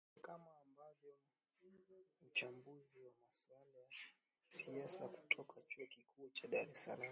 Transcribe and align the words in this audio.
kama 0.21 0.59
ambavyo 0.67 1.15
mchambuzi 2.27 2.99
wa 2.99 3.11
masuala 3.25 3.79
ya 3.81 3.87
siasa 4.47 5.07
kutoka 5.09 5.61
chuo 5.67 5.85
kikuu 5.85 6.29
cha 6.29 6.47
dar 6.47 6.69
es 6.69 6.83
salam 6.83 7.09